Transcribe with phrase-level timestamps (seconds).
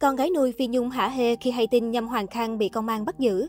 [0.00, 2.88] Con gái nuôi Phi Nhung hả hê khi hay tin Nhâm Hoàng Khang bị công
[2.88, 3.48] an bắt giữ.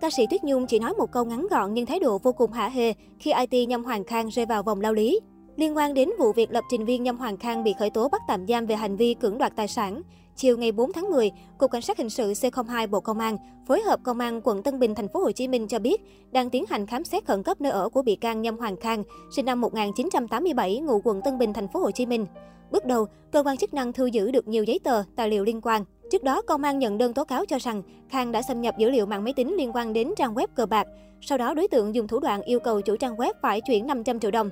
[0.00, 2.52] Ca sĩ Tuyết Nhung chỉ nói một câu ngắn gọn nhưng thái độ vô cùng
[2.52, 5.20] hả hê khi IT Nhâm Hoàng Khang rơi vào vòng lao lý.
[5.56, 8.22] Liên quan đến vụ việc lập trình viên Nhâm Hoàng Khang bị khởi tố bắt
[8.28, 10.02] tạm giam về hành vi cưỡng đoạt tài sản,
[10.36, 13.36] chiều ngày 4 tháng 10, Cục Cảnh sát hình sự C02 Bộ Công an
[13.68, 16.00] phối hợp Công an quận Tân Bình thành phố Hồ Chí Minh cho biết
[16.30, 19.02] đang tiến hành khám xét khẩn cấp nơi ở của bị can Nhâm Hoàng Khang,
[19.36, 22.26] sinh năm 1987, ngụ quận Tân Bình thành phố Hồ Chí Minh.
[22.70, 25.60] Bước đầu, cơ quan chức năng thu giữ được nhiều giấy tờ, tài liệu liên
[25.60, 25.84] quan.
[26.10, 28.90] Trước đó, công an nhận đơn tố cáo cho rằng Khang đã xâm nhập dữ
[28.90, 30.86] liệu mạng máy tính liên quan đến trang web cờ bạc.
[31.20, 34.20] Sau đó, đối tượng dùng thủ đoạn yêu cầu chủ trang web phải chuyển 500
[34.20, 34.50] triệu đồng.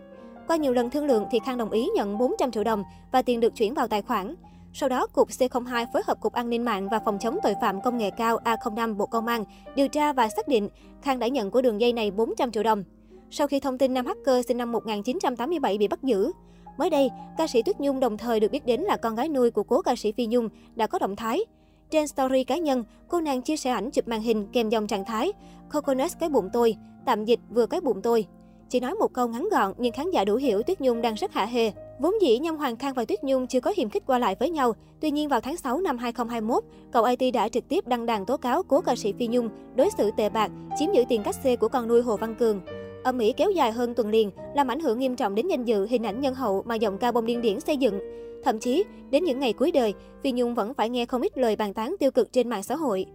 [0.49, 3.41] Qua nhiều lần thương lượng thì Khang đồng ý nhận 400 triệu đồng và tiền
[3.41, 4.35] được chuyển vào tài khoản.
[4.73, 7.81] Sau đó, Cục C02 phối hợp Cục An ninh mạng và Phòng chống tội phạm
[7.81, 9.45] công nghệ cao A05 Bộ Công an
[9.77, 10.69] điều tra và xác định
[11.03, 12.85] Khang đã nhận của đường dây này 400 triệu đồng.
[13.31, 16.33] Sau khi thông tin nam hacker sinh năm 1987 bị bắt giữ,
[16.77, 19.51] Mới đây, ca sĩ Tuyết Nhung đồng thời được biết đến là con gái nuôi
[19.51, 21.41] của cố ca sĩ Phi Nhung đã có động thái.
[21.91, 25.05] Trên story cá nhân, cô nàng chia sẻ ảnh chụp màn hình kèm dòng trạng
[25.05, 25.33] thái
[25.73, 28.27] Coconut cái bụng tôi, tạm dịch vừa cái bụng tôi.
[28.75, 31.33] Chỉ nói một câu ngắn gọn nhưng khán giả đủ hiểu Tuyết Nhung đang rất
[31.33, 31.73] hạ hề.
[32.01, 34.51] Vốn dĩ Nhâm Hoàng Khang và Tuyết Nhung chưa có hiềm khích qua lại với
[34.51, 34.73] nhau.
[35.01, 38.37] Tuy nhiên vào tháng 6 năm 2021, cậu IT đã trực tiếp đăng đàn tố
[38.37, 41.57] cáo cố ca sĩ Phi Nhung đối xử tệ bạc, chiếm giữ tiền cắt xê
[41.57, 42.61] của con nuôi Hồ Văn Cường.
[43.05, 45.87] Âm Mỹ kéo dài hơn tuần liền, làm ảnh hưởng nghiêm trọng đến danh dự,
[45.87, 48.01] hình ảnh nhân hậu mà giọng ca bông điên điển xây dựng.
[48.45, 51.57] Thậm chí, đến những ngày cuối đời, Phi Nhung vẫn phải nghe không ít lời
[51.57, 53.07] bàn tán tiêu cực trên mạng xã hội.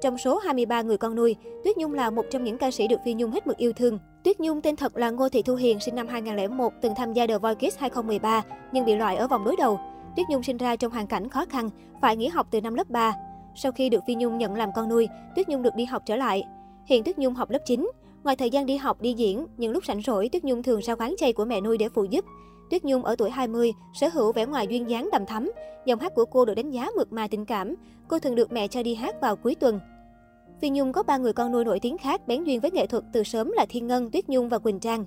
[0.00, 3.00] Trong số 23 người con nuôi, Tuyết Nhung là một trong những ca sĩ được
[3.04, 3.98] Phi Nhung hết mực yêu thương.
[4.24, 7.26] Tuyết Nhung tên thật là Ngô Thị Thu Hiền, sinh năm 2001, từng tham gia
[7.26, 9.80] The Voice Kids 2013, nhưng bị loại ở vòng đối đầu.
[10.16, 11.70] Tuyết Nhung sinh ra trong hoàn cảnh khó khăn,
[12.02, 13.14] phải nghỉ học từ năm lớp 3.
[13.54, 16.16] Sau khi được Phi Nhung nhận làm con nuôi, Tuyết Nhung được đi học trở
[16.16, 16.44] lại.
[16.86, 17.90] Hiện Tuyết Nhung học lớp 9.
[18.24, 20.94] Ngoài thời gian đi học, đi diễn, những lúc rảnh rỗi, Tuyết Nhung thường ra
[20.94, 22.24] quán chay của mẹ nuôi để phụ giúp.
[22.70, 25.50] Tuyết Nhung ở tuổi 20, sở hữu vẻ ngoài duyên dáng đầm thắm.
[25.86, 27.74] Giọng hát của cô được đánh giá mượt mà tình cảm.
[28.08, 29.80] Cô thường được mẹ cho đi hát vào cuối tuần.
[30.60, 33.04] Phi Nhung có ba người con nuôi nổi tiếng khác bén duyên với nghệ thuật
[33.12, 35.04] từ sớm là Thiên Ngân, Tuyết Nhung và Quỳnh Trang.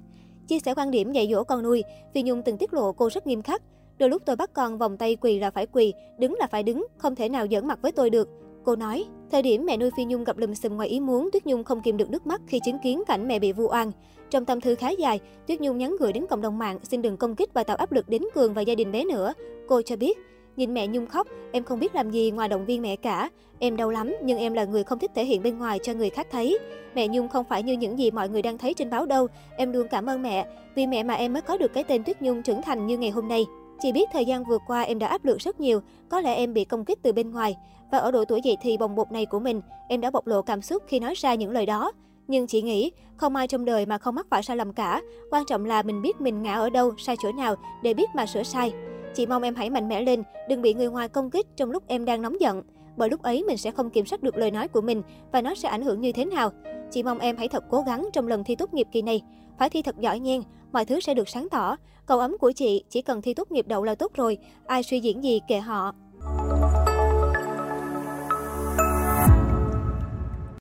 [0.48, 1.84] Chia sẻ quan điểm dạy dỗ con nuôi,
[2.14, 3.62] Phi Nhung từng tiết lộ cô rất nghiêm khắc.
[3.98, 6.88] Đôi lúc tôi bắt con vòng tay quỳ là phải quỳ, đứng là phải đứng,
[6.98, 8.30] không thể nào giỡn mặt với tôi được.
[8.64, 11.46] Cô nói, thời điểm mẹ nuôi Phi Nhung gặp lùm xùm ngoài ý muốn, Tuyết
[11.46, 13.92] Nhung không kìm được nước mắt khi chứng kiến cảnh mẹ bị vu oan.
[14.30, 17.18] Trong tâm thư khá dài, Tuyết Nhung nhắn gửi đến cộng đồng mạng xin đừng
[17.18, 19.34] công kích và tạo áp lực đến Cường và gia đình bé nữa.
[19.68, 20.18] Cô cho biết,
[20.56, 23.30] Nhìn mẹ Nhung khóc, em không biết làm gì ngoài động viên mẹ cả.
[23.60, 26.10] Em đau lắm, nhưng em là người không thích thể hiện bên ngoài cho người
[26.10, 26.60] khác thấy.
[26.96, 29.28] Mẹ Nhung không phải như những gì mọi người đang thấy trên báo đâu.
[29.58, 32.22] Em luôn cảm ơn mẹ, vì mẹ mà em mới có được cái tên Tuyết
[32.22, 33.46] Nhung trưởng thành như ngày hôm nay.
[33.82, 36.54] Chỉ biết thời gian vừa qua em đã áp lực rất nhiều, có lẽ em
[36.54, 37.56] bị công kích từ bên ngoài.
[37.92, 40.42] Và ở độ tuổi dậy thì bồng bột này của mình, em đã bộc lộ
[40.42, 41.92] cảm xúc khi nói ra những lời đó.
[42.28, 45.02] Nhưng chị nghĩ, không ai trong đời mà không mắc phải sai lầm cả.
[45.32, 48.26] Quan trọng là mình biết mình ngã ở đâu, sai chỗ nào để biết mà
[48.26, 48.74] sửa sai.
[49.14, 51.84] Chị mong em hãy mạnh mẽ lên, đừng bị người ngoài công kích trong lúc
[51.88, 52.64] em đang nóng giận.
[52.98, 55.56] Bởi lúc ấy mình sẽ không kiểm soát được lời nói của mình và nó
[55.56, 56.52] sẽ ảnh hưởng như thế nào.
[56.92, 59.22] Chị mong em hãy thật cố gắng trong lần thi tốt nghiệp kỳ này.
[59.60, 61.76] Phải thi thật giỏi nhen mọi thứ sẽ được sáng tỏ.
[62.06, 64.38] Cầu ấm của chị chỉ cần thi tốt nghiệp đậu là tốt rồi,
[64.68, 65.94] ai suy diễn gì kệ họ.